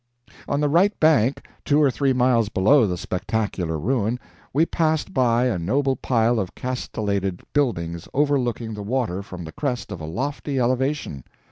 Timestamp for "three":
1.91-2.11